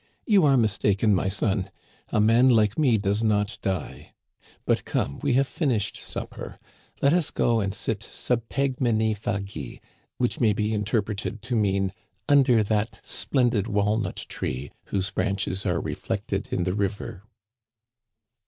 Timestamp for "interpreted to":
10.73-11.55